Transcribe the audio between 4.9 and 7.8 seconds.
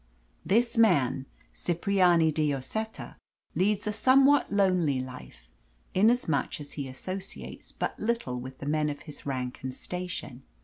life, inasmuch as he associates